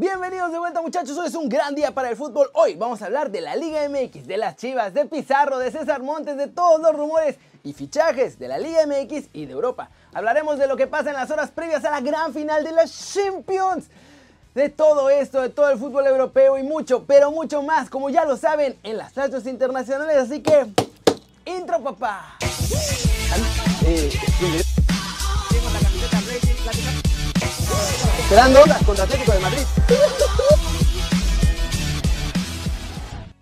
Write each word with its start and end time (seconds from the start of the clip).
Bienvenidos 0.00 0.52
de 0.52 0.60
vuelta 0.60 0.80
muchachos, 0.80 1.18
hoy 1.18 1.26
es 1.26 1.34
un 1.34 1.48
gran 1.48 1.74
día 1.74 1.90
para 1.90 2.08
el 2.08 2.16
fútbol. 2.16 2.48
Hoy 2.54 2.76
vamos 2.76 3.02
a 3.02 3.06
hablar 3.06 3.32
de 3.32 3.40
la 3.40 3.56
Liga 3.56 3.80
MX, 3.88 4.28
de 4.28 4.36
las 4.36 4.54
Chivas, 4.54 4.94
de 4.94 5.06
Pizarro, 5.06 5.58
de 5.58 5.72
César 5.72 6.04
Montes, 6.04 6.36
de 6.36 6.46
todos 6.46 6.80
los 6.80 6.94
rumores 6.94 7.34
y 7.64 7.72
fichajes 7.72 8.38
de 8.38 8.46
la 8.46 8.58
Liga 8.58 8.86
MX 8.86 9.30
y 9.32 9.46
de 9.46 9.52
Europa. 9.52 9.90
Hablaremos 10.14 10.56
de 10.56 10.68
lo 10.68 10.76
que 10.76 10.86
pasa 10.86 11.10
en 11.10 11.16
las 11.16 11.32
horas 11.32 11.50
previas 11.50 11.84
a 11.84 11.90
la 11.90 12.00
gran 12.00 12.32
final 12.32 12.62
de 12.62 12.70
las 12.70 13.12
Champions. 13.12 13.86
De 14.54 14.68
todo 14.68 15.10
esto, 15.10 15.42
de 15.42 15.48
todo 15.48 15.68
el 15.68 15.78
fútbol 15.80 16.06
europeo 16.06 16.56
y 16.58 16.62
mucho, 16.62 17.04
pero 17.04 17.32
mucho 17.32 17.64
más, 17.64 17.90
como 17.90 18.08
ya 18.08 18.24
lo 18.24 18.36
saben, 18.36 18.78
en 18.84 18.98
las 18.98 19.16
radios 19.16 19.46
internacionales. 19.46 20.16
Así 20.16 20.40
que, 20.40 20.64
intro 21.44 21.82
papá. 21.82 22.36
Eh, 23.84 24.10
Esperando 28.20 28.60
contra 28.84 29.04
Atlético 29.04 29.32
de 29.32 29.40
Madrid. 29.40 29.62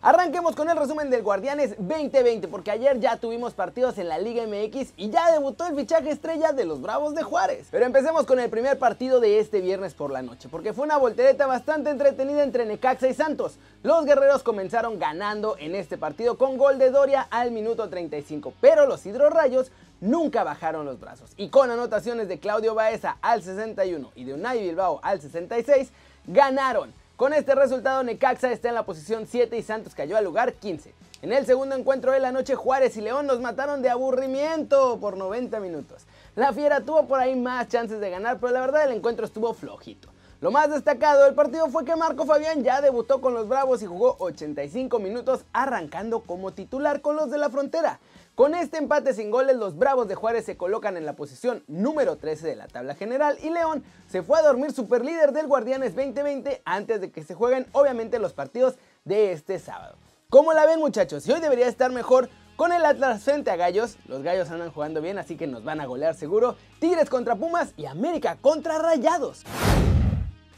Arranquemos 0.06 0.54
con 0.54 0.70
el 0.70 0.76
resumen 0.76 1.10
del 1.10 1.24
Guardianes 1.24 1.70
2020, 1.78 2.46
porque 2.46 2.70
ayer 2.70 3.00
ya 3.00 3.16
tuvimos 3.16 3.54
partidos 3.54 3.98
en 3.98 4.08
la 4.08 4.18
Liga 4.18 4.44
MX 4.46 4.92
y 4.96 5.10
ya 5.10 5.32
debutó 5.32 5.66
el 5.66 5.74
fichaje 5.74 6.10
estrella 6.10 6.52
de 6.52 6.64
los 6.64 6.80
Bravos 6.80 7.16
de 7.16 7.24
Juárez. 7.24 7.66
Pero 7.72 7.86
empecemos 7.86 8.24
con 8.24 8.38
el 8.38 8.48
primer 8.48 8.78
partido 8.78 9.18
de 9.18 9.40
este 9.40 9.60
viernes 9.60 9.94
por 9.94 10.12
la 10.12 10.22
noche, 10.22 10.48
porque 10.48 10.72
fue 10.72 10.84
una 10.84 10.96
voltereta 10.96 11.48
bastante 11.48 11.90
entretenida 11.90 12.44
entre 12.44 12.66
Necaxa 12.66 13.08
y 13.08 13.14
Santos. 13.14 13.58
Los 13.82 14.04
guerreros 14.04 14.44
comenzaron 14.44 15.00
ganando 15.00 15.56
en 15.58 15.74
este 15.74 15.98
partido 15.98 16.38
con 16.38 16.56
gol 16.56 16.78
de 16.78 16.92
Doria 16.92 17.26
al 17.28 17.50
minuto 17.50 17.88
35, 17.88 18.54
pero 18.60 18.86
los 18.86 19.04
hidrorrayos 19.06 19.72
nunca 20.00 20.44
bajaron 20.44 20.84
los 20.84 21.00
brazos 21.00 21.32
y 21.36 21.48
con 21.48 21.70
anotaciones 21.70 22.28
de 22.28 22.38
Claudio 22.38 22.74
Baeza 22.74 23.18
al 23.22 23.42
61 23.42 24.12
y 24.14 24.24
de 24.24 24.34
Unai 24.34 24.60
Bilbao 24.60 25.00
al 25.02 25.20
66, 25.20 25.90
ganaron. 26.26 26.92
Con 27.16 27.32
este 27.32 27.54
resultado 27.54 28.02
Necaxa 28.02 28.52
está 28.52 28.68
en 28.68 28.74
la 28.74 28.84
posición 28.84 29.26
7 29.26 29.56
y 29.56 29.62
Santos 29.62 29.94
cayó 29.94 30.18
al 30.18 30.24
lugar 30.24 30.52
15. 30.52 30.92
En 31.22 31.32
el 31.32 31.46
segundo 31.46 31.74
encuentro 31.74 32.12
de 32.12 32.20
la 32.20 32.30
noche 32.30 32.54
Juárez 32.54 32.96
y 32.98 33.00
León 33.00 33.26
nos 33.26 33.40
mataron 33.40 33.80
de 33.80 33.88
aburrimiento 33.88 34.98
por 35.00 35.16
90 35.16 35.58
minutos. 35.60 36.04
La 36.34 36.52
Fiera 36.52 36.82
tuvo 36.82 37.06
por 37.06 37.18
ahí 37.18 37.34
más 37.34 37.68
chances 37.68 38.00
de 38.00 38.10
ganar, 38.10 38.38
pero 38.38 38.52
la 38.52 38.60
verdad 38.60 38.84
el 38.84 38.96
encuentro 38.96 39.24
estuvo 39.24 39.54
flojito. 39.54 40.10
Lo 40.46 40.52
más 40.52 40.70
destacado 40.70 41.24
del 41.24 41.34
partido 41.34 41.68
fue 41.70 41.84
que 41.84 41.96
Marco 41.96 42.24
Fabián 42.24 42.62
ya 42.62 42.80
debutó 42.80 43.20
con 43.20 43.34
los 43.34 43.48
Bravos 43.48 43.82
y 43.82 43.86
jugó 43.86 44.14
85 44.20 45.00
minutos 45.00 45.44
arrancando 45.52 46.20
como 46.20 46.52
titular 46.52 47.00
con 47.00 47.16
los 47.16 47.32
de 47.32 47.38
la 47.38 47.50
frontera. 47.50 47.98
Con 48.36 48.54
este 48.54 48.78
empate 48.78 49.12
sin 49.12 49.32
goles, 49.32 49.56
los 49.56 49.76
Bravos 49.76 50.06
de 50.06 50.14
Juárez 50.14 50.44
se 50.44 50.56
colocan 50.56 50.96
en 50.96 51.04
la 51.04 51.16
posición 51.16 51.64
número 51.66 52.14
13 52.14 52.46
de 52.46 52.54
la 52.54 52.68
tabla 52.68 52.94
general 52.94 53.36
y 53.42 53.50
León 53.50 53.82
se 54.06 54.22
fue 54.22 54.38
a 54.38 54.42
dormir 54.42 54.70
superlíder 54.70 55.32
del 55.32 55.48
Guardianes 55.48 55.96
2020 55.96 56.62
antes 56.64 57.00
de 57.00 57.10
que 57.10 57.24
se 57.24 57.34
jueguen 57.34 57.66
obviamente 57.72 58.20
los 58.20 58.32
partidos 58.32 58.76
de 59.04 59.32
este 59.32 59.58
sábado. 59.58 59.96
¿Cómo 60.30 60.52
la 60.52 60.64
ven 60.64 60.78
muchachos? 60.78 61.26
Y 61.26 61.32
hoy 61.32 61.40
debería 61.40 61.66
estar 61.66 61.90
mejor 61.90 62.28
con 62.54 62.72
el 62.72 62.84
Atlas 62.84 63.24
frente 63.24 63.50
a 63.50 63.56
Gallos. 63.56 63.98
Los 64.06 64.22
Gallos 64.22 64.48
andan 64.52 64.70
jugando 64.70 65.02
bien, 65.02 65.18
así 65.18 65.36
que 65.36 65.48
nos 65.48 65.64
van 65.64 65.80
a 65.80 65.86
golear 65.86 66.14
seguro. 66.14 66.54
Tigres 66.78 67.10
contra 67.10 67.34
Pumas 67.34 67.74
y 67.76 67.86
América 67.86 68.38
contra 68.40 68.78
Rayados. 68.78 69.42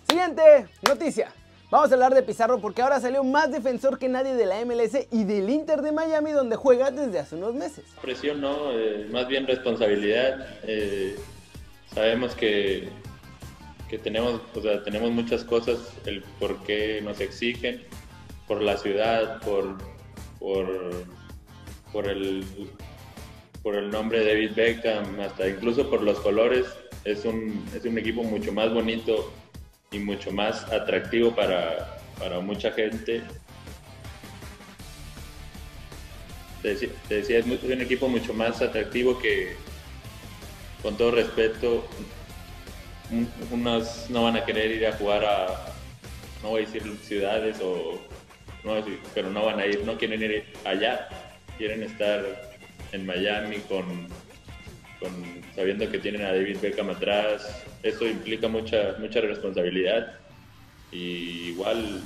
Siguiente 0.08 0.66
noticia. 0.88 1.30
Vamos 1.70 1.90
a 1.90 1.94
hablar 1.94 2.14
de 2.14 2.22
Pizarro 2.22 2.58
porque 2.60 2.80
ahora 2.80 2.98
salió 2.98 3.22
más 3.24 3.52
defensor 3.52 3.98
que 3.98 4.08
nadie 4.08 4.34
de 4.34 4.46
la 4.46 4.64
MLS 4.64 5.06
y 5.12 5.24
del 5.24 5.50
Inter 5.50 5.82
de 5.82 5.92
Miami 5.92 6.32
donde 6.32 6.56
juega 6.56 6.90
desde 6.90 7.18
hace 7.18 7.36
unos 7.36 7.52
meses. 7.54 7.84
Presión 8.00 8.40
no, 8.40 8.72
eh, 8.72 9.06
más 9.10 9.28
bien 9.28 9.46
responsabilidad. 9.46 10.46
Eh, 10.62 11.14
sabemos 11.92 12.34
que, 12.34 12.88
que 13.90 13.98
tenemos, 13.98 14.40
o 14.54 14.62
sea, 14.62 14.82
tenemos 14.82 15.10
muchas 15.10 15.44
cosas, 15.44 15.78
el 16.06 16.22
por 16.40 16.62
qué 16.62 17.02
nos 17.02 17.20
exigen, 17.20 17.82
por 18.46 18.62
la 18.62 18.78
ciudad, 18.78 19.42
por, 19.42 19.76
por, 20.38 21.04
por, 21.92 22.08
el, 22.08 22.46
por 23.62 23.76
el 23.76 23.90
nombre 23.90 24.20
de 24.20 24.32
David 24.32 24.52
Beckham, 24.56 25.20
hasta 25.20 25.46
incluso 25.46 25.90
por 25.90 26.00
los 26.00 26.18
colores. 26.20 26.64
Es 27.04 27.26
un, 27.26 27.62
es 27.76 27.84
un 27.84 27.98
equipo 27.98 28.22
mucho 28.22 28.52
más 28.52 28.72
bonito 28.72 29.30
y 29.90 29.98
mucho 29.98 30.30
más 30.30 30.64
atractivo 30.72 31.34
para, 31.34 32.00
mucha 32.42 32.72
gente. 32.72 33.22
Te 36.62 36.74
decía, 37.08 37.38
es, 37.38 37.46
un 37.46 37.80
equipo 37.80 38.08
mucho 38.08 38.34
más 38.34 38.60
atractivo 38.60 39.18
que, 39.18 39.56
con 40.82 40.96
todo 40.96 41.12
respeto, 41.12 41.86
unos 43.50 44.10
no 44.10 44.24
van 44.24 44.36
a 44.36 44.44
querer 44.44 44.72
ir 44.72 44.86
a 44.86 44.92
jugar 44.92 45.24
a, 45.24 45.72
no 46.42 46.50
voy 46.50 46.64
a 46.64 46.66
decir 46.66 46.82
ciudades 47.02 47.60
o, 47.62 47.98
pero 49.14 49.30
no 49.30 49.44
van 49.46 49.60
a 49.60 49.66
ir, 49.66 49.84
no 49.84 49.96
quieren 49.96 50.22
ir 50.22 50.44
allá, 50.64 51.08
quieren 51.56 51.82
estar 51.82 52.24
en 52.92 53.06
Miami 53.06 53.58
con 53.60 54.08
sabiendo 55.54 55.90
que 55.90 55.98
tienen 55.98 56.22
a 56.22 56.32
David 56.32 56.58
Beckham 56.60 56.90
atrás, 56.90 57.64
eso 57.82 58.06
implica 58.06 58.48
mucha, 58.48 58.96
mucha 58.98 59.20
responsabilidad. 59.20 60.18
Y 60.90 61.50
igual 61.50 62.02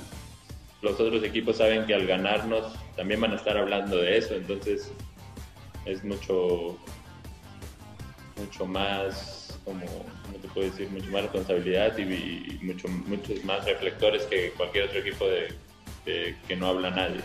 los 0.81 0.99
otros 0.99 1.23
equipos 1.23 1.57
saben 1.57 1.85
que 1.85 1.93
al 1.93 2.05
ganarnos 2.05 2.73
también 2.95 3.21
van 3.21 3.31
a 3.31 3.35
estar 3.35 3.57
hablando 3.57 3.97
de 3.97 4.17
eso, 4.17 4.35
entonces 4.35 4.91
es 5.85 6.03
mucho, 6.03 6.77
mucho 8.37 8.65
más, 8.65 9.57
como, 9.63 9.85
¿cómo 9.85 10.37
te 10.41 10.47
puedo 10.49 10.69
decir? 10.69 10.89
Mucho 10.89 11.09
más 11.09 11.23
responsabilidad 11.23 11.97
y, 11.97 12.59
mucho, 12.63 12.87
muchos 12.87 13.43
más 13.45 13.65
reflectores 13.65 14.23
que 14.23 14.51
cualquier 14.51 14.85
otro 14.85 14.99
equipo 14.99 15.25
de 15.27 16.35
que 16.47 16.55
no 16.55 16.67
habla 16.67 16.91
nadie. 16.91 17.21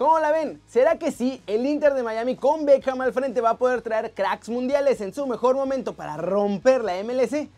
¿Cómo 0.00 0.18
la 0.18 0.32
ven? 0.32 0.62
¿Será 0.66 0.98
que 0.98 1.12
sí, 1.12 1.42
el 1.46 1.66
Inter 1.66 1.92
de 1.92 2.02
Miami 2.02 2.34
con 2.34 2.64
Beckham 2.64 3.02
al 3.02 3.12
frente 3.12 3.42
va 3.42 3.50
a 3.50 3.58
poder 3.58 3.82
traer 3.82 4.14
cracks 4.14 4.48
mundiales 4.48 5.02
en 5.02 5.12
su 5.12 5.26
mejor 5.26 5.56
momento 5.56 5.92
para 5.92 6.16
romper 6.16 6.82
la 6.82 6.94
MLC? 7.04 7.50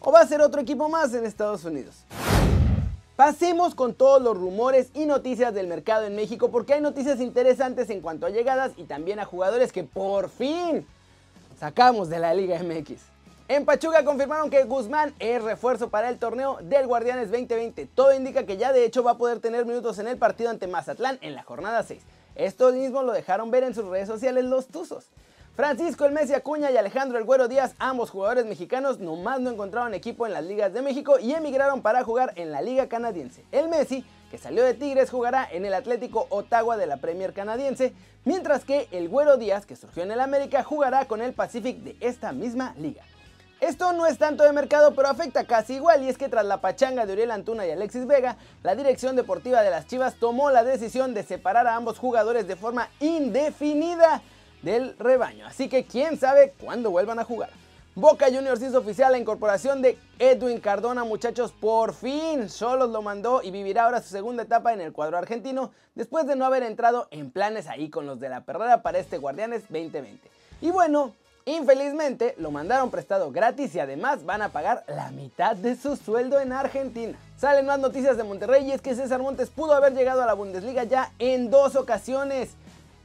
¿O 0.00 0.12
va 0.12 0.20
a 0.20 0.26
ser 0.26 0.42
otro 0.42 0.60
equipo 0.60 0.90
más 0.90 1.14
en 1.14 1.24
Estados 1.24 1.64
Unidos? 1.64 2.04
Pasemos 3.16 3.74
con 3.74 3.94
todos 3.94 4.20
los 4.20 4.36
rumores 4.36 4.90
y 4.92 5.06
noticias 5.06 5.54
del 5.54 5.66
mercado 5.66 6.04
en 6.04 6.14
México 6.14 6.50
porque 6.50 6.74
hay 6.74 6.82
noticias 6.82 7.22
interesantes 7.22 7.88
en 7.88 8.02
cuanto 8.02 8.26
a 8.26 8.30
llegadas 8.30 8.72
y 8.76 8.84
también 8.84 9.18
a 9.18 9.24
jugadores 9.24 9.72
que 9.72 9.82
por 9.82 10.28
fin 10.28 10.86
sacamos 11.58 12.10
de 12.10 12.18
la 12.18 12.34
Liga 12.34 12.62
MX. 12.62 13.00
En 13.50 13.64
Pachuca 13.64 14.04
confirmaron 14.04 14.50
que 14.50 14.64
Guzmán 14.64 15.14
es 15.18 15.42
refuerzo 15.42 15.88
para 15.88 16.10
el 16.10 16.18
torneo 16.18 16.58
del 16.60 16.86
Guardianes 16.86 17.30
2020. 17.30 17.86
Todo 17.86 18.14
indica 18.14 18.44
que 18.44 18.58
ya 18.58 18.74
de 18.74 18.84
hecho 18.84 19.02
va 19.02 19.12
a 19.12 19.16
poder 19.16 19.40
tener 19.40 19.64
minutos 19.64 19.98
en 19.98 20.06
el 20.06 20.18
partido 20.18 20.50
ante 20.50 20.66
Mazatlán 20.66 21.18
en 21.22 21.34
la 21.34 21.44
jornada 21.44 21.82
6. 21.82 22.02
Esto 22.34 22.70
mismo 22.72 23.02
lo 23.02 23.12
dejaron 23.12 23.50
ver 23.50 23.62
en 23.64 23.74
sus 23.74 23.86
redes 23.86 24.06
sociales 24.06 24.44
los 24.44 24.66
Tuzos. 24.66 25.06
Francisco 25.56 26.04
El 26.04 26.12
Messi 26.12 26.34
Acuña 26.34 26.70
y 26.70 26.76
Alejandro 26.76 27.16
El 27.16 27.24
Güero 27.24 27.48
Díaz, 27.48 27.74
ambos 27.78 28.10
jugadores 28.10 28.44
mexicanos, 28.44 28.98
nomás 28.98 29.40
no 29.40 29.50
encontraron 29.50 29.94
equipo 29.94 30.26
en 30.26 30.34
las 30.34 30.44
ligas 30.44 30.74
de 30.74 30.82
México 30.82 31.18
y 31.18 31.32
emigraron 31.32 31.80
para 31.80 32.04
jugar 32.04 32.34
en 32.36 32.52
la 32.52 32.60
liga 32.60 32.86
canadiense. 32.86 33.46
El 33.50 33.70
Messi, 33.70 34.04
que 34.30 34.36
salió 34.36 34.62
de 34.62 34.74
Tigres, 34.74 35.08
jugará 35.08 35.48
en 35.50 35.64
el 35.64 35.72
Atlético 35.72 36.26
Ottawa 36.28 36.76
de 36.76 36.86
la 36.86 36.98
Premier 36.98 37.32
canadiense, 37.32 37.94
mientras 38.26 38.66
que 38.66 38.88
el 38.90 39.08
Güero 39.08 39.38
Díaz, 39.38 39.64
que 39.64 39.74
surgió 39.74 40.02
en 40.02 40.12
el 40.12 40.20
América, 40.20 40.62
jugará 40.62 41.06
con 41.06 41.22
el 41.22 41.32
Pacific 41.32 41.78
de 41.78 41.96
esta 42.00 42.32
misma 42.32 42.74
liga. 42.76 43.02
Esto 43.60 43.92
no 43.92 44.06
es 44.06 44.18
tanto 44.18 44.44
de 44.44 44.52
mercado, 44.52 44.94
pero 44.94 45.08
afecta 45.08 45.44
casi 45.44 45.74
igual, 45.74 46.04
y 46.04 46.08
es 46.08 46.16
que 46.16 46.28
tras 46.28 46.44
la 46.46 46.60
pachanga 46.60 47.06
de 47.06 47.12
Uriel 47.12 47.32
Antuna 47.32 47.66
y 47.66 47.72
Alexis 47.72 48.06
Vega, 48.06 48.36
la 48.62 48.76
dirección 48.76 49.16
deportiva 49.16 49.62
de 49.62 49.70
las 49.70 49.88
Chivas 49.88 50.14
tomó 50.14 50.50
la 50.50 50.62
decisión 50.62 51.12
de 51.12 51.24
separar 51.24 51.66
a 51.66 51.74
ambos 51.74 51.98
jugadores 51.98 52.46
de 52.46 52.54
forma 52.54 52.88
indefinida 53.00 54.22
del 54.62 54.96
rebaño. 54.96 55.44
Así 55.44 55.68
que 55.68 55.84
quién 55.84 56.20
sabe 56.20 56.54
cuándo 56.60 56.92
vuelvan 56.92 57.18
a 57.18 57.24
jugar. 57.24 57.50
Boca 57.96 58.26
Juniors 58.26 58.62
hizo 58.62 58.78
oficial 58.78 59.10
la 59.10 59.18
incorporación 59.18 59.82
de 59.82 59.98
Edwin 60.20 60.60
Cardona, 60.60 61.02
muchachos, 61.02 61.50
por 61.50 61.94
fin 61.94 62.48
Solos 62.48 62.90
lo 62.90 63.02
mandó 63.02 63.42
y 63.42 63.50
vivirá 63.50 63.86
ahora 63.86 64.00
su 64.00 64.10
segunda 64.10 64.44
etapa 64.44 64.72
en 64.72 64.80
el 64.80 64.92
cuadro 64.92 65.18
argentino, 65.18 65.72
después 65.96 66.28
de 66.28 66.36
no 66.36 66.44
haber 66.44 66.62
entrado 66.62 67.08
en 67.10 67.32
planes 67.32 67.66
ahí 67.66 67.90
con 67.90 68.06
los 68.06 68.20
de 68.20 68.28
la 68.28 68.44
perrera 68.44 68.82
para 68.82 69.00
este 69.00 69.18
Guardianes 69.18 69.62
2020. 69.62 70.30
Y 70.60 70.70
bueno, 70.70 71.16
Infelizmente 71.48 72.34
lo 72.36 72.50
mandaron 72.50 72.90
prestado 72.90 73.32
gratis 73.32 73.74
y 73.74 73.80
además 73.80 74.22
van 74.26 74.42
a 74.42 74.50
pagar 74.50 74.84
la 74.86 75.10
mitad 75.12 75.56
de 75.56 75.76
su 75.76 75.96
sueldo 75.96 76.38
en 76.40 76.52
Argentina. 76.52 77.18
Salen 77.38 77.64
más 77.64 77.78
noticias 77.78 78.18
de 78.18 78.22
Monterrey 78.22 78.66
y 78.68 78.72
es 78.72 78.82
que 78.82 78.94
César 78.94 79.22
Montes 79.22 79.48
pudo 79.48 79.72
haber 79.72 79.94
llegado 79.94 80.20
a 80.20 80.26
la 80.26 80.34
Bundesliga 80.34 80.84
ya 80.84 81.10
en 81.18 81.48
dos 81.48 81.74
ocasiones. 81.74 82.50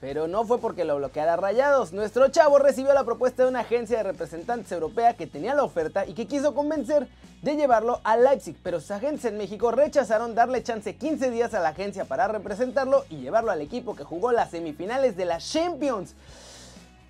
Pero 0.01 0.27
no 0.27 0.43
fue 0.43 0.59
porque 0.59 0.83
lo 0.83 0.97
bloqueara 0.97 1.37
Rayados. 1.37 1.93
Nuestro 1.93 2.27
chavo 2.27 2.59
recibió 2.59 2.93
la 2.93 3.05
propuesta 3.05 3.43
de 3.43 3.49
una 3.49 3.61
agencia 3.61 3.95
de 3.95 4.03
representantes 4.03 4.69
europea 4.73 5.13
que 5.13 5.25
tenía 5.25 5.55
la 5.55 5.63
oferta 5.63 6.05
y 6.05 6.13
que 6.13 6.27
quiso 6.27 6.53
convencer 6.53 7.07
de 7.43 7.55
llevarlo 7.55 8.01
a 8.03 8.17
Leipzig, 8.17 8.57
pero 8.61 8.81
sus 8.81 8.91
agentes 8.91 9.23
en 9.23 9.37
México 9.37 9.71
rechazaron 9.71 10.35
darle 10.35 10.63
chance 10.63 10.97
15 10.97 11.31
días 11.31 11.53
a 11.53 11.61
la 11.61 11.69
agencia 11.69 12.03
para 12.03 12.27
representarlo 12.27 13.05
y 13.09 13.21
llevarlo 13.21 13.51
al 13.51 13.61
equipo 13.61 13.95
que 13.95 14.03
jugó 14.03 14.33
las 14.33 14.51
semifinales 14.51 15.15
de 15.15 15.23
la 15.23 15.37
Champions. 15.37 16.13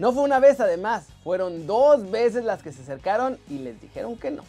No 0.04 0.12
fue 0.12 0.24
una 0.24 0.42
vez 0.42 0.60
además, 0.60 1.06
fueron 1.24 1.66
dos 1.66 2.12
veces 2.12 2.44
las 2.44 2.62
que 2.62 2.74
se 2.74 2.82
acercaron 2.82 3.40
y 3.50 3.60
les 3.60 3.80
dijeron 3.80 4.18
que 4.18 4.32
no. 4.32 4.44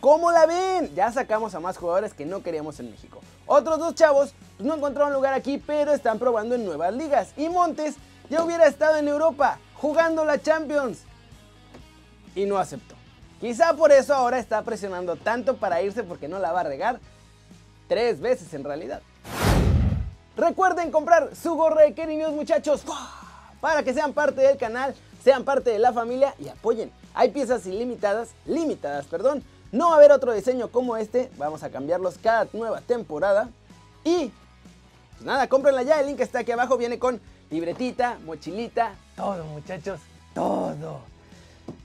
¿Cómo 0.00 0.30
la 0.30 0.46
ven? 0.46 0.94
Ya 0.94 1.10
sacamos 1.10 1.56
a 1.56 1.58
más 1.58 1.76
jugadores 1.76 2.14
que 2.14 2.24
no 2.24 2.44
queríamos 2.44 2.78
en 2.78 2.92
México. 2.92 3.20
Otros 3.46 3.80
dos 3.80 3.96
chavos 3.96 4.32
pues, 4.56 4.64
no 4.64 4.76
encontraron 4.76 5.12
lugar 5.12 5.34
aquí, 5.34 5.58
pero 5.58 5.92
están 5.92 6.20
probando 6.20 6.54
en 6.54 6.64
nuevas 6.64 6.94
ligas. 6.94 7.32
Y 7.36 7.48
Montes 7.48 7.96
ya 8.30 8.44
hubiera 8.44 8.68
estado 8.68 8.96
en 8.96 9.08
Europa 9.08 9.58
jugando 9.74 10.24
la 10.24 10.40
Champions. 10.40 11.00
Y 12.36 12.44
no 12.46 12.56
aceptó. 12.58 12.94
Quizá 13.40 13.74
por 13.74 13.90
eso 13.90 14.14
ahora 14.14 14.38
está 14.38 14.62
presionando 14.62 15.16
tanto 15.16 15.56
para 15.56 15.82
irse 15.82 16.04
porque 16.04 16.28
no 16.28 16.38
la 16.38 16.52
va 16.52 16.60
a 16.60 16.62
regar. 16.62 17.00
Tres 17.88 18.20
veces 18.20 18.54
en 18.54 18.62
realidad. 18.62 19.02
Recuerden 20.36 20.92
comprar 20.92 21.34
su 21.34 21.56
gorra 21.56 21.82
de 21.82 21.92
Kerry 21.92 22.18
muchachos. 22.30 22.84
Para 23.62 23.84
que 23.84 23.94
sean 23.94 24.12
parte 24.12 24.40
del 24.40 24.56
canal, 24.56 24.92
sean 25.22 25.44
parte 25.44 25.70
de 25.70 25.78
la 25.78 25.92
familia 25.92 26.34
y 26.40 26.48
apoyen. 26.48 26.90
Hay 27.14 27.30
piezas 27.30 27.64
ilimitadas, 27.64 28.30
limitadas, 28.44 29.06
perdón. 29.06 29.44
No 29.70 29.90
va 29.90 29.94
a 29.94 29.96
haber 29.98 30.10
otro 30.10 30.32
diseño 30.32 30.66
como 30.66 30.96
este. 30.96 31.30
Vamos 31.38 31.62
a 31.62 31.70
cambiarlos 31.70 32.18
cada 32.20 32.48
nueva 32.52 32.80
temporada. 32.80 33.50
Y 34.02 34.32
pues 35.12 35.24
nada, 35.24 35.48
cómprenla 35.48 35.84
ya. 35.84 36.00
El 36.00 36.08
link 36.08 36.18
está 36.18 36.40
aquí 36.40 36.50
abajo. 36.50 36.76
Viene 36.76 36.98
con 36.98 37.20
libretita, 37.50 38.18
mochilita, 38.24 38.96
todo 39.14 39.44
muchachos, 39.44 40.00
todo. 40.34 40.98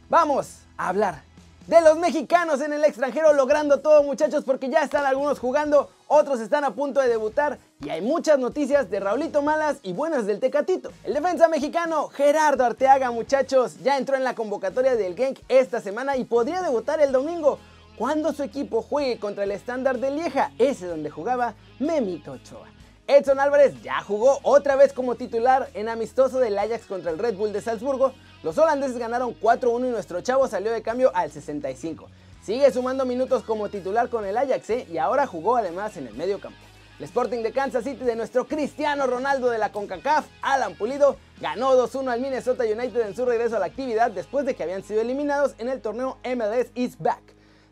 Vamos 0.10 0.62
a 0.78 0.90
hablar 0.90 1.22
de 1.68 1.80
los 1.82 1.96
mexicanos 2.00 2.60
en 2.62 2.74
el 2.74 2.84
extranjero 2.86 3.34
logrando 3.34 3.82
todo 3.82 4.02
muchachos 4.02 4.44
porque 4.46 4.68
ya 4.68 4.82
están 4.82 5.06
algunos 5.06 5.38
jugando, 5.38 5.92
otros 6.08 6.40
están 6.40 6.64
a 6.64 6.72
punto 6.72 7.02
de 7.02 7.10
debutar 7.10 7.60
y 7.80 7.90
hay 7.90 8.02
muchas 8.02 8.40
noticias 8.40 8.90
de 8.90 9.00
Raulito 9.00 9.42
Malas 9.42 9.78
y 9.84 9.94
buenas 9.94 10.26
del 10.26 10.40
Tecatito. 10.40 10.92
El 11.04 11.14
defensa 11.14 11.48
mexicano 11.48 12.08
Gerardo 12.08 12.66
Arteaga 12.66 13.12
muchachos 13.12 13.78
ya 13.84 13.98
entró 13.98 14.16
en 14.16 14.24
la 14.24 14.34
convocatoria 14.34 14.96
del 14.96 15.16
Genk 15.16 15.40
esta 15.48 15.80
semana 15.80 16.18
y 16.18 16.24
podría 16.24 16.62
debutar 16.62 17.00
el 17.02 17.12
domingo 17.12 17.60
cuando 17.96 18.34
su 18.34 18.44
equipo 18.44 18.82
juegue 18.82 19.20
contra 19.20 19.44
el 19.44 19.52
estándar 19.52 20.00
de 20.00 20.12
Lieja, 20.12 20.52
ese 20.58 20.88
donde 20.88 21.10
jugaba 21.10 21.54
Memito 21.80 22.34
Ochoa. 22.34 22.68
Edson 23.06 23.40
Álvarez 23.40 23.82
ya 23.84 24.02
jugó 24.02 24.40
otra 24.44 24.76
vez 24.76 24.92
como 24.92 25.16
titular 25.16 25.70
en 25.74 25.88
amistoso 25.88 26.40
del 26.40 26.58
Ajax 26.58 26.86
contra 26.86 27.12
el 27.12 27.20
Red 27.20 27.36
Bull 27.36 27.54
de 27.54 27.62
Salzburgo. 27.62 28.14
Los 28.44 28.58
holandeses 28.58 28.98
ganaron 28.98 29.34
4-1 29.40 29.88
y 29.88 29.92
nuestro 29.92 30.22
chavo 30.22 30.48
salió 30.48 30.72
de 30.72 30.82
cambio 30.82 31.12
al 31.16 31.32
65. 31.32 32.10
Sigue 32.44 32.72
sumando 32.72 33.06
minutos 33.06 33.44
como 33.44 33.70
titular 33.70 34.10
con 34.10 34.26
el 34.26 34.38
Ajax 34.38 34.70
¿eh? 34.72 34.88
y 34.92 34.98
ahora 34.98 35.26
jugó 35.26 35.58
además 35.58 35.96
en 35.98 36.08
el 36.08 36.14
medio 36.16 36.40
campo. 36.40 36.67
El 37.00 37.06
Sporting 37.06 37.44
de 37.44 37.52
Kansas 37.52 37.84
City 37.84 38.04
de 38.04 38.16
nuestro 38.16 38.48
Cristiano 38.48 39.06
Ronaldo 39.06 39.52
de 39.52 39.60
la 39.60 39.72
CONCACAF, 39.72 40.26
Alan 40.42 40.74
Pulido, 40.74 41.16
ganó 41.40 41.76
2-1 41.76 42.10
al 42.10 42.22
Minnesota 42.22 42.64
United 42.64 43.02
en 43.02 43.16
su 43.16 43.24
regreso 43.24 43.56
a 43.56 43.60
la 43.60 43.68
actividad 43.68 44.10
después 44.10 44.48
de 44.48 44.56
que 44.56 44.64
habían 44.64 44.82
sido 44.82 45.02
eliminados 45.02 45.54
en 45.60 45.70
el 45.70 45.80
torneo 45.80 46.18
MLS 46.24 46.72
East 46.74 47.00
Back. 47.00 47.22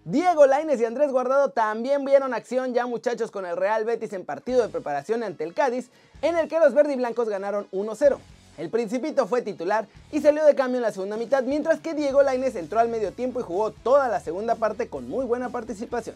Diego 0.04 0.46
Laines 0.46 0.80
y 0.80 0.86
Andrés 0.86 1.12
Guardado 1.12 1.50
también 1.50 2.06
vieron 2.06 2.36
acción 2.36 2.76
ya 2.76 2.86
muchachos 2.86 3.32
con 3.32 3.48
el 3.48 3.58
Real 3.58 3.84
Betis 3.84 4.14
en 4.14 4.26
partido 4.26 4.62
de 4.62 4.70
preparación 4.70 5.24
ante 5.24 5.44
el 5.44 5.56
Cádiz, 5.56 5.90
en 6.22 6.38
el 6.38 6.48
que 6.48 6.60
los 6.60 6.76
verdiblancos 6.76 7.28
ganaron 7.28 7.68
1-0. 7.72 8.20
El 8.60 8.70
Principito 8.70 9.26
fue 9.26 9.42
titular 9.42 9.88
y 10.12 10.22
salió 10.22 10.46
de 10.46 10.54
cambio 10.54 10.78
en 10.78 10.84
la 10.84 10.92
segunda 10.92 11.18
mitad, 11.18 11.42
mientras 11.42 11.80
que 11.80 11.96
Diego 11.96 12.22
Laines 12.22 12.56
entró 12.56 12.80
al 12.80 12.90
medio 12.90 13.12
tiempo 13.12 13.40
y 13.40 13.44
jugó 13.44 13.72
toda 13.72 14.08
la 14.08 14.20
segunda 14.20 14.54
parte 14.54 14.88
con 14.88 15.10
muy 15.10 15.26
buena 15.26 15.50
participación. 15.50 16.16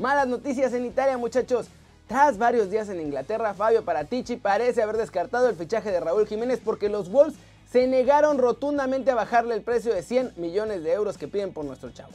Malas 0.00 0.26
noticias 0.26 0.72
en 0.72 0.86
Italia 0.86 1.16
muchachos. 1.16 1.68
Tras 2.08 2.38
varios 2.38 2.70
días 2.70 2.88
en 2.88 3.02
Inglaterra, 3.02 3.52
Fabio 3.52 3.84
Paratici 3.84 4.36
parece 4.36 4.82
haber 4.82 4.96
descartado 4.96 5.46
el 5.46 5.56
fichaje 5.56 5.92
de 5.92 6.00
Raúl 6.00 6.26
Jiménez 6.26 6.58
porque 6.64 6.88
los 6.88 7.10
Wolves 7.10 7.36
se 7.70 7.86
negaron 7.86 8.38
rotundamente 8.38 9.10
a 9.10 9.14
bajarle 9.14 9.54
el 9.54 9.60
precio 9.60 9.92
de 9.92 10.02
100 10.02 10.32
millones 10.36 10.82
de 10.82 10.90
euros 10.90 11.18
que 11.18 11.28
piden 11.28 11.52
por 11.52 11.66
nuestro 11.66 11.90
chavo. 11.90 12.12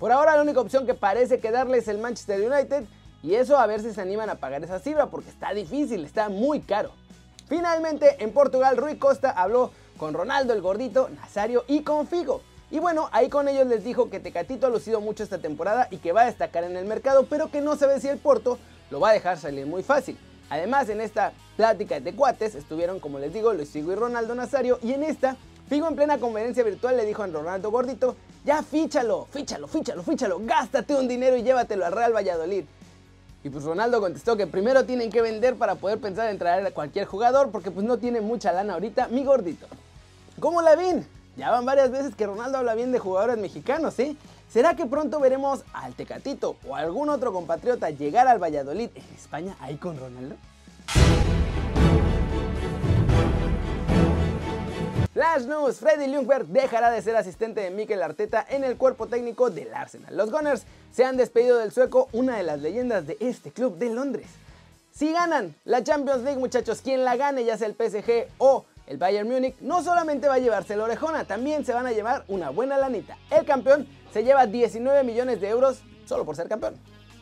Por 0.00 0.10
ahora 0.10 0.34
la 0.34 0.42
única 0.42 0.60
opción 0.60 0.84
que 0.84 0.94
parece 0.94 1.38
quedarle 1.38 1.78
es 1.78 1.86
el 1.86 1.98
Manchester 1.98 2.40
United 2.40 2.86
y 3.22 3.36
eso 3.36 3.56
a 3.56 3.68
ver 3.68 3.82
si 3.82 3.94
se 3.94 4.00
animan 4.00 4.30
a 4.30 4.34
pagar 4.34 4.64
esa 4.64 4.80
cifra 4.80 5.06
porque 5.06 5.30
está 5.30 5.54
difícil, 5.54 6.04
está 6.04 6.28
muy 6.28 6.58
caro. 6.58 6.90
Finalmente 7.48 8.16
en 8.24 8.32
Portugal 8.32 8.76
Rui 8.76 8.96
Costa 8.96 9.30
habló 9.30 9.70
con 9.96 10.12
Ronaldo 10.12 10.54
el 10.54 10.60
gordito, 10.60 11.08
Nazario 11.20 11.62
y 11.68 11.82
con 11.82 12.08
Figo. 12.08 12.40
Y 12.72 12.80
bueno, 12.80 13.08
ahí 13.12 13.28
con 13.28 13.46
ellos 13.46 13.68
les 13.68 13.84
dijo 13.84 14.10
que 14.10 14.18
Tecatito 14.18 14.66
ha 14.66 14.70
lucido 14.70 15.00
mucho 15.00 15.22
esta 15.22 15.38
temporada 15.38 15.86
y 15.92 15.98
que 15.98 16.10
va 16.10 16.22
a 16.22 16.26
destacar 16.26 16.64
en 16.64 16.76
el 16.76 16.84
mercado, 16.84 17.26
pero 17.30 17.48
que 17.48 17.60
no 17.60 17.76
sabe 17.76 18.00
si 18.00 18.08
el 18.08 18.18
Porto 18.18 18.58
lo 18.90 19.00
va 19.00 19.10
a 19.10 19.12
dejar 19.12 19.38
salir 19.38 19.66
muy 19.66 19.82
fácil. 19.82 20.18
Además, 20.48 20.88
en 20.88 21.00
esta 21.00 21.32
plática 21.56 21.98
de 21.98 22.14
cuates 22.14 22.54
estuvieron, 22.54 23.00
como 23.00 23.18
les 23.18 23.32
digo, 23.32 23.52
Luis 23.52 23.70
Figo 23.70 23.92
y 23.92 23.96
Ronaldo 23.96 24.34
Nazario, 24.34 24.78
y 24.82 24.92
en 24.92 25.02
esta, 25.02 25.36
Figo 25.68 25.88
en 25.88 25.96
plena 25.96 26.18
conferencia 26.18 26.62
virtual 26.62 26.96
le 26.96 27.04
dijo 27.04 27.24
a 27.24 27.26
Ronaldo 27.26 27.72
Gordito 27.72 28.14
ya 28.46 28.62
fíchalo, 28.62 29.26
fíchalo, 29.32 29.66
fíchalo, 29.66 30.04
fíchalo, 30.04 30.40
gástate 30.44 30.94
un 30.94 31.08
dinero 31.08 31.36
y 31.36 31.42
llévatelo 31.42 31.84
al 31.84 31.90
Real 31.90 32.14
Valladolid. 32.14 32.64
Y 33.42 33.50
pues 33.50 33.64
Ronaldo 33.64 34.00
contestó 34.00 34.36
que 34.36 34.46
primero 34.46 34.84
tienen 34.84 35.10
que 35.10 35.20
vender 35.20 35.56
para 35.56 35.74
poder 35.74 35.98
pensar 35.98 36.30
en 36.30 36.38
traer 36.38 36.64
a 36.64 36.70
cualquier 36.70 37.06
jugador 37.06 37.50
porque 37.50 37.72
pues 37.72 37.84
no 37.84 37.98
tiene 37.98 38.20
mucha 38.20 38.52
lana 38.52 38.74
ahorita, 38.74 39.08
mi 39.08 39.24
gordito. 39.24 39.66
¿Cómo 40.38 40.62
la 40.62 40.76
ven? 40.76 41.04
Ya 41.36 41.50
van 41.50 41.66
varias 41.66 41.90
veces 41.90 42.14
que 42.14 42.24
Ronaldo 42.24 42.58
habla 42.58 42.76
bien 42.76 42.92
de 42.92 43.00
jugadores 43.00 43.36
mexicanos, 43.36 43.98
¿eh? 43.98 44.16
¿Será 44.48 44.76
que 44.76 44.86
pronto 44.86 45.20
veremos 45.20 45.64
al 45.72 45.94
Tecatito 45.94 46.56
o 46.66 46.76
algún 46.76 47.08
otro 47.08 47.32
compatriota 47.32 47.90
llegar 47.90 48.28
al 48.28 48.42
Valladolid 48.42 48.90
en 48.94 49.04
España 49.14 49.56
ahí 49.60 49.76
con 49.76 49.98
Ronaldo? 49.98 50.36
Flash 55.12 55.46
News, 55.46 55.78
Freddy 55.78 56.06
Ljungberg 56.06 56.46
dejará 56.46 56.90
de 56.90 57.00
ser 57.02 57.16
asistente 57.16 57.62
de 57.62 57.70
Mikel 57.70 58.02
Arteta 58.02 58.46
en 58.48 58.64
el 58.64 58.76
cuerpo 58.76 59.06
técnico 59.06 59.50
del 59.50 59.74
Arsenal. 59.74 60.14
Los 60.16 60.30
Gunners 60.30 60.64
se 60.92 61.04
han 61.04 61.16
despedido 61.16 61.58
del 61.58 61.72
sueco, 61.72 62.08
una 62.12 62.36
de 62.36 62.42
las 62.42 62.60
leyendas 62.60 63.06
de 63.06 63.16
este 63.20 63.50
club 63.50 63.78
de 63.78 63.90
Londres. 63.90 64.28
Si 64.92 65.12
ganan 65.12 65.54
la 65.64 65.82
Champions 65.82 66.22
League, 66.22 66.38
muchachos, 66.38 66.82
quien 66.82 67.04
la 67.04 67.16
gane, 67.16 67.44
ya 67.44 67.58
sea 67.58 67.66
el 67.66 67.74
PSG 67.74 68.28
o 68.38 68.64
el 68.86 68.98
Bayern 68.98 69.28
Múnich, 69.28 69.56
no 69.60 69.82
solamente 69.82 70.28
va 70.28 70.34
a 70.34 70.38
llevarse 70.38 70.76
la 70.76 70.84
orejona, 70.84 71.24
también 71.24 71.64
se 71.64 71.72
van 71.72 71.86
a 71.86 71.92
llevar 71.92 72.24
una 72.28 72.50
buena 72.50 72.78
lanita. 72.78 73.16
El 73.30 73.44
campeón 73.44 73.86
se 74.12 74.24
lleva 74.24 74.46
19 74.46 75.02
millones 75.04 75.40
de 75.40 75.48
euros 75.48 75.82
solo 76.06 76.24
por 76.24 76.36
ser 76.36 76.48
campeón. 76.48 76.74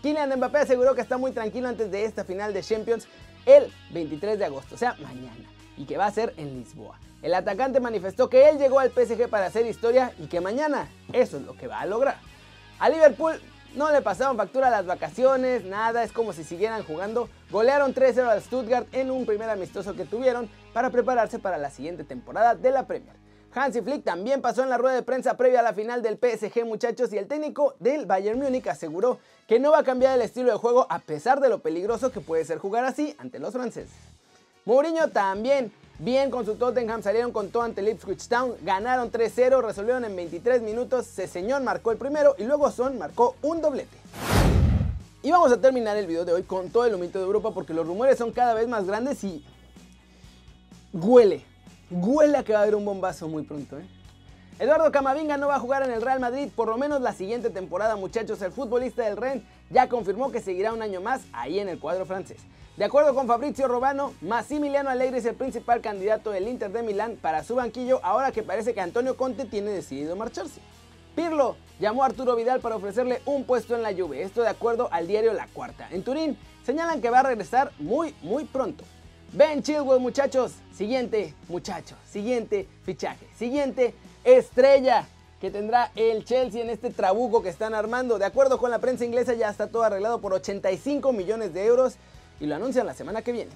Kylian 0.03 0.37
Mbappé 0.37 0.59
aseguró 0.59 0.95
que 0.95 1.01
está 1.01 1.17
muy 1.17 1.33
tranquilo 1.33 1.69
antes 1.69 1.91
de 1.91 2.05
esta 2.05 2.25
final 2.25 2.53
de 2.53 2.63
Champions 2.63 3.09
el 3.47 3.73
23 3.91 4.39
de 4.39 4.45
agosto, 4.45 4.75
o 4.75 4.79
sea, 4.79 4.95
mañana, 5.03 5.49
y 5.77 5.87
que 5.87 5.97
va 5.97 6.07
a 6.07 6.11
ser 6.11 6.35
en 6.37 6.59
Lisboa. 6.59 6.99
El 7.23 7.33
atacante 7.33 7.81
manifestó 7.81 8.29
que 8.29 8.51
él 8.51 8.59
llegó 8.59 8.81
al 8.81 8.91
PSG 8.91 9.29
para 9.31 9.47
hacer 9.47 9.65
historia 9.65 10.13
y 10.19 10.27
que 10.27 10.43
mañana 10.43 10.91
eso 11.15 11.39
es 11.39 11.43
lo 11.45 11.57
que 11.57 11.69
va 11.69 11.81
a 11.81 11.87
lograr. 11.87 12.17
A 12.79 12.91
Liverpool 12.91 13.41
no 13.75 13.91
le 13.91 14.03
pasaron 14.03 14.37
factura 14.37 14.71
las 14.71 14.87
vacaciones, 14.87 15.65
nada, 15.65 16.05
es 16.05 16.13
como 16.13 16.33
si 16.33 16.45
siguieran 16.45 16.85
jugando. 16.85 17.29
Golearon 17.51 17.95
3-0 17.95 18.29
al 18.29 18.43
Stuttgart 18.43 18.87
en 18.93 19.11
un 19.11 19.27
primer 19.27 19.51
amistoso 19.51 19.95
que 19.95 20.05
tuvieron 20.05 20.49
para 20.73 20.91
prepararse 20.91 21.39
para 21.39 21.59
la 21.59 21.71
siguiente 21.71 22.05
temporada 22.05 22.55
de 22.55 22.71
la 22.71 22.87
Premier. 22.87 23.17
Hansi 23.53 23.83
Flick 23.83 24.05
también 24.05 24.41
pasó 24.41 24.63
en 24.63 24.71
la 24.71 24.79
rueda 24.79 24.97
de 24.97 25.03
prensa 25.03 25.37
previa 25.37 25.61
a 25.61 25.63
la 25.63 25.75
final 25.75 26.03
del 26.03 26.19
PSG 26.19 26.65
muchachos 26.65 27.13
y 27.13 27.19
el 27.19 27.29
técnico 27.29 27.77
del 27.79 28.05
Bayern 28.05 28.39
Múnich 28.39 28.67
aseguró 28.67 29.19
que 29.47 29.61
no 29.61 29.71
va 29.71 29.79
a 29.79 29.85
cambiar 29.85 30.17
el 30.17 30.23
estilo 30.23 30.51
de 30.51 30.59
juego 30.59 30.87
a 30.91 30.99
pesar 30.99 31.41
de 31.41 31.49
lo 31.49 31.61
peligroso 31.61 32.11
que 32.11 32.21
puede 32.21 32.45
ser 32.45 32.59
jugar 32.59 32.85
así 32.85 33.15
ante 33.19 33.39
los 33.39 33.53
franceses. 33.53 33.95
Mourinho 34.65 35.09
también 35.11 35.73
Bien 36.01 36.29
con 36.29 36.45
su 36.45 36.57
Tottenham, 36.57 37.05
salieron 37.05 37.31
con 37.31 37.51
todo 37.51 37.63
ante 37.63 37.89
Ipswich 37.89 38.27
Town, 38.27 38.55
ganaron 38.63 39.13
3-0, 39.13 39.63
resolvieron 39.63 40.05
en 40.05 40.17
23 40.17 40.61
minutos, 40.61 41.07
Ceseñón 41.07 41.63
marcó 41.63 41.93
el 41.93 41.99
primero 41.99 42.35
y 42.37 42.43
luego 42.43 42.69
Son 42.73 42.99
marcó 42.99 43.37
un 43.43 43.61
doblete. 43.61 43.97
Y 45.23 45.31
vamos 45.31 45.53
a 45.53 45.61
terminar 45.61 45.97
el 45.97 46.09
video 46.09 46.25
de 46.25 46.33
hoy 46.33 46.43
con 46.43 46.71
todo 46.71 46.85
el 46.85 46.95
humito 46.95 47.21
de 47.21 47.25
Europa 47.27 47.53
porque 47.55 47.73
los 47.73 47.87
rumores 47.87 48.19
son 48.19 48.33
cada 48.33 48.55
vez 48.55 48.67
más 48.67 48.87
grandes 48.87 49.23
y 49.23 49.45
huele, 50.93 51.45
huele 51.93 52.39
a 52.39 52.43
que 52.43 52.53
va 52.53 52.59
a 52.59 52.63
haber 52.63 52.75
un 52.75 52.85
bombazo 52.85 53.29
muy 53.29 53.45
pronto. 53.45 53.79
¿eh? 53.79 53.87
Eduardo 54.61 54.93
Camavinga 54.93 55.37
no 55.37 55.49
va 55.49 55.57
a 55.57 55.61
jugar 55.61 55.83
en 55.83 55.91
el 55.91 56.01
Real 56.01 56.21
Madrid 56.21 56.49
por 56.55 56.69
lo 56.69 56.79
menos 56.79 57.01
la 57.01 57.13
siguiente 57.13 57.51
temporada 57.51 57.97
muchachos, 57.97 58.41
el 58.41 58.53
futbolista 58.53 59.03
del 59.03 59.17
Rennes 59.17 59.43
ya 59.69 59.89
confirmó 59.89 60.31
que 60.31 60.41
seguirá 60.41 60.73
un 60.73 60.81
año 60.81 61.01
más 61.01 61.23
ahí 61.33 61.59
en 61.59 61.69
el 61.69 61.81
cuadro 61.81 62.07
francés. 62.07 62.39
De 62.77 62.85
acuerdo 62.85 63.17
con 63.17 63.27
Fabrizio 63.27 63.67
Robano, 63.67 64.13
Massimiliano 64.21 64.91
Alegre 64.91 65.19
es 65.19 65.25
el 65.25 65.35
principal 65.35 65.81
candidato 65.81 66.31
del 66.31 66.47
Inter 66.47 66.71
de 66.71 66.85
Milán 66.85 67.19
para 67.21 67.43
su 67.43 67.57
banquillo 67.57 67.99
ahora 68.05 68.31
que 68.31 68.45
parece 68.45 68.75
que 68.75 68.81
Antonio 68.81 69.17
Conte 69.17 69.45
tiene 69.45 69.73
decidido 69.73 70.15
marcharse. 70.15 70.61
Pirlo 71.17 71.57
llamó 71.81 72.05
a 72.05 72.07
Arturo 72.07 72.37
Vidal 72.37 72.61
para 72.61 72.77
ofrecerle 72.77 73.23
un 73.27 73.45
puesto 73.45 73.75
en 73.75 73.83
la 73.83 73.93
Juve, 73.93 74.23
esto 74.23 74.43
de 74.43 74.49
acuerdo 74.49 74.89
al 74.93 75.09
diario 75.09 75.33
La 75.33 75.49
Cuarta. 75.49 75.89
En 75.91 76.05
Turín 76.05 76.39
señalan 76.65 77.01
que 77.01 77.11
va 77.11 77.21
a 77.21 77.25
regresar 77.25 77.73
muy 77.81 78.15
muy 78.23 78.45
pronto. 78.45 78.85
Ben 79.33 79.65
Chilwell 79.65 79.99
muchachos, 79.99 80.53
siguiente 80.73 81.35
muchacho, 81.49 81.97
siguiente 82.09 82.69
fichaje, 82.85 83.27
siguiente 83.37 83.95
estrella 84.25 85.07
que 85.41 85.51
tendrá 85.51 85.91
el 85.95 86.25
Chelsea 86.25 86.63
en 86.63 86.71
este 86.71 86.91
trabuco 86.91 87.43
que 87.43 87.51
están 87.51 87.75
armando. 87.75 88.19
De 88.19 88.25
acuerdo 88.25 88.59
con 88.59 88.71
la 88.71 88.79
prensa 88.79 89.05
inglesa 89.05 89.35
ya 89.35 89.51
está 89.51 89.67
todo 89.67 89.83
arreglado 89.83 90.21
por 90.21 90.33
85 90.33 91.13
millones 91.13 91.53
de 91.53 91.67
euros 91.67 91.97
y 92.41 92.47
lo 92.47 92.55
anuncian 92.55 92.87
la 92.87 92.95
semana 92.95 93.23
que 93.23 93.33
viene. 93.33 93.51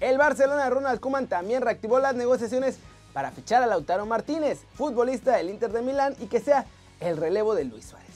El 0.00 0.18
Barcelona 0.18 0.64
de 0.64 0.70
Ronald 0.70 1.00
Koeman 1.00 1.26
también 1.26 1.62
reactivó 1.62 1.98
las 1.98 2.14
negociaciones 2.14 2.78
para 3.12 3.30
fichar 3.30 3.62
a 3.62 3.66
Lautaro 3.66 4.06
Martínez, 4.06 4.60
futbolista 4.74 5.36
del 5.36 5.50
Inter 5.50 5.72
de 5.72 5.82
Milán 5.82 6.14
y 6.20 6.26
que 6.26 6.40
sea 6.40 6.66
el 7.00 7.16
relevo 7.16 7.54
de 7.54 7.64
Luis 7.64 7.86
Suárez. 7.86 8.08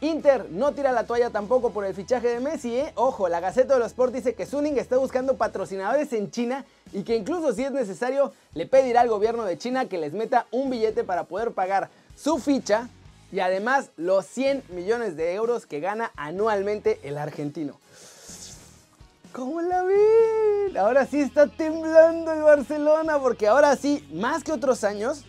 Inter 0.00 0.48
no 0.50 0.72
tira 0.72 0.92
la 0.92 1.04
toalla 1.04 1.30
tampoco 1.30 1.70
por 1.70 1.84
el 1.84 1.94
fichaje 1.94 2.28
de 2.28 2.40
Messi, 2.40 2.76
¿eh? 2.76 2.92
Ojo, 2.94 3.28
la 3.28 3.40
Gaceta 3.40 3.74
de 3.74 3.80
los 3.80 3.88
Sport 3.88 4.12
dice 4.12 4.34
que 4.34 4.44
Suning 4.44 4.78
está 4.78 4.96
buscando 4.98 5.36
patrocinadores 5.36 6.12
en 6.12 6.30
China 6.30 6.64
y 6.94 7.02
que 7.02 7.16
incluso 7.16 7.52
si 7.52 7.64
es 7.64 7.72
necesario 7.72 8.32
le 8.54 8.66
pedirá 8.66 9.02
al 9.02 9.08
gobierno 9.08 9.44
de 9.44 9.58
China 9.58 9.86
que 9.88 9.98
les 9.98 10.14
meta 10.14 10.46
un 10.52 10.70
billete 10.70 11.02
para 11.02 11.24
poder 11.24 11.52
pagar 11.52 11.90
su 12.16 12.38
ficha 12.38 12.88
y 13.32 13.40
además 13.40 13.90
los 13.96 14.24
100 14.26 14.62
millones 14.68 15.16
de 15.16 15.34
euros 15.34 15.66
que 15.66 15.80
gana 15.80 16.12
anualmente 16.14 17.00
el 17.02 17.18
argentino. 17.18 17.80
¿Cómo 19.32 19.60
la 19.60 19.82
ven? 19.82 20.78
Ahora 20.78 21.04
sí 21.04 21.20
está 21.20 21.48
temblando 21.48 22.32
el 22.32 22.42
Barcelona 22.42 23.18
porque 23.18 23.48
ahora 23.48 23.74
sí, 23.74 24.08
más 24.12 24.44
que 24.44 24.52
otros 24.52 24.84
años, 24.84 25.24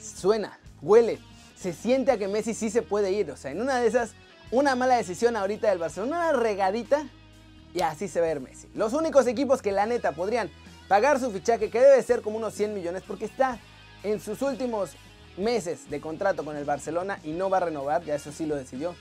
suena, 0.00 0.58
huele, 0.82 1.20
se 1.56 1.72
siente 1.72 2.10
a 2.10 2.18
que 2.18 2.26
Messi 2.26 2.52
sí 2.52 2.68
se 2.68 2.82
puede 2.82 3.12
ir. 3.12 3.30
O 3.30 3.36
sea, 3.36 3.52
en 3.52 3.60
una 3.60 3.80
de 3.80 3.86
esas, 3.86 4.10
una 4.50 4.74
mala 4.74 4.96
decisión 4.96 5.36
ahorita 5.36 5.70
del 5.70 5.78
Barcelona, 5.78 6.16
una 6.16 6.32
regadita 6.32 7.06
y 7.72 7.82
así 7.82 8.08
se 8.08 8.20
ve 8.20 8.40
Messi. 8.40 8.66
Los 8.74 8.92
únicos 8.92 9.28
equipos 9.28 9.62
que 9.62 9.70
la 9.70 9.86
neta 9.86 10.10
podrían 10.10 10.50
pagar 10.88 11.18
su 11.18 11.30
fichaje, 11.30 11.70
que 11.70 11.80
debe 11.80 12.02
ser 12.02 12.22
como 12.22 12.36
unos 12.36 12.54
100 12.54 12.74
millones, 12.74 13.02
porque 13.06 13.24
está 13.24 13.58
en 14.02 14.20
sus 14.20 14.42
últimos 14.42 14.92
meses 15.36 15.90
de 15.90 16.00
contrato 16.00 16.44
con 16.44 16.56
el 16.56 16.64
Barcelona 16.64 17.18
y 17.24 17.32
no 17.32 17.50
va 17.50 17.58
a 17.58 17.60
renovar, 17.60 18.04
ya 18.04 18.14
eso 18.14 18.32
sí 18.32 18.46
lo 18.46 18.56
decidió. 18.56 18.94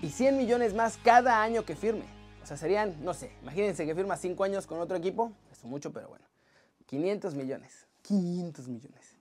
Y 0.00 0.10
100 0.10 0.36
millones 0.36 0.74
más 0.74 0.98
cada 1.02 1.42
año 1.42 1.64
que 1.64 1.76
firme. 1.76 2.04
O 2.42 2.46
sea, 2.46 2.56
serían, 2.56 3.04
no 3.04 3.14
sé, 3.14 3.32
imagínense 3.42 3.86
que 3.86 3.94
firma 3.94 4.16
5 4.16 4.44
años 4.44 4.66
con 4.66 4.80
otro 4.80 4.96
equipo, 4.96 5.32
eso 5.52 5.68
mucho, 5.68 5.92
pero 5.92 6.08
bueno. 6.08 6.24
500 6.86 7.34
millones. 7.34 7.86
500 8.02 8.68
millones. 8.68 9.16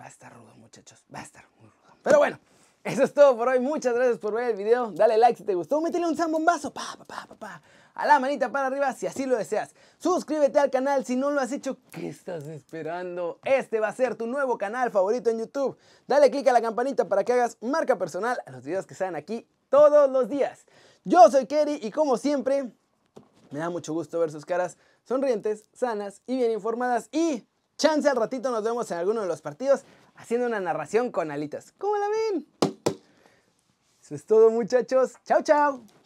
Va 0.00 0.04
a 0.04 0.08
estar 0.08 0.34
rudo, 0.34 0.54
muchachos. 0.56 1.04
Va 1.14 1.20
a 1.20 1.22
estar 1.22 1.44
muy 1.58 1.68
rudo. 1.68 1.96
Pero 2.02 2.18
bueno, 2.18 2.38
eso 2.84 3.02
es 3.02 3.12
todo 3.12 3.36
por 3.36 3.48
hoy. 3.48 3.60
Muchas 3.60 3.94
gracias 3.94 4.18
por 4.18 4.34
ver 4.34 4.50
el 4.50 4.56
video. 4.56 4.90
Dale 4.92 5.18
like 5.18 5.36
si 5.36 5.44
te 5.44 5.54
gustó. 5.54 5.80
Métele 5.80 6.06
un 6.06 6.16
zambombazo. 6.16 6.72
Pa, 6.72 6.96
pa, 6.98 7.04
pa, 7.04 7.26
pa, 7.28 7.34
pa. 7.34 7.62
A 7.94 8.06
la 8.06 8.20
manita 8.20 8.50
para 8.50 8.68
arriba 8.68 8.92
si 8.92 9.06
así 9.06 9.26
lo 9.26 9.36
deseas. 9.36 9.74
Suscríbete 9.98 10.58
al 10.60 10.70
canal 10.70 11.04
si 11.04 11.16
no 11.16 11.30
lo 11.30 11.40
has 11.40 11.50
hecho. 11.50 11.78
¿Qué 11.90 12.08
estás 12.08 12.44
esperando? 12.46 13.40
Este 13.44 13.80
va 13.80 13.88
a 13.88 13.92
ser 13.92 14.14
tu 14.14 14.26
nuevo 14.26 14.56
canal 14.56 14.90
favorito 14.90 15.30
en 15.30 15.40
YouTube. 15.40 15.76
Dale 16.06 16.30
click 16.30 16.46
a 16.46 16.52
la 16.52 16.62
campanita 16.62 17.08
para 17.08 17.24
que 17.24 17.32
hagas 17.32 17.58
marca 17.60 17.98
personal 17.98 18.40
a 18.46 18.50
los 18.52 18.64
videos 18.64 18.86
que 18.86 18.94
salen 18.94 19.16
aquí 19.16 19.46
todos 19.68 20.08
los 20.10 20.28
días. 20.28 20.64
Yo 21.04 21.28
soy 21.30 21.46
Kerry 21.46 21.80
y 21.82 21.90
como 21.90 22.16
siempre, 22.16 22.72
me 23.50 23.58
da 23.58 23.68
mucho 23.68 23.92
gusto 23.92 24.20
ver 24.20 24.30
sus 24.30 24.46
caras 24.46 24.76
sonrientes, 25.04 25.64
sanas 25.72 26.22
y 26.26 26.36
bien 26.36 26.52
informadas. 26.52 27.08
Y 27.10 27.46
chance 27.76 28.08
al 28.08 28.16
ratito 28.16 28.50
nos 28.50 28.62
vemos 28.62 28.90
en 28.92 28.98
alguno 28.98 29.22
de 29.22 29.26
los 29.26 29.42
partidos 29.42 29.82
haciendo 30.14 30.46
una 30.46 30.60
narración 30.60 31.10
con 31.10 31.30
alitas. 31.30 31.72
¿Cómo 31.78 31.96
la 31.96 32.06
ven? 32.08 32.57
Eso 34.08 34.14
es 34.14 34.24
todo 34.24 34.48
muchachos. 34.48 35.12
Chao, 35.26 35.42
chao. 35.42 35.97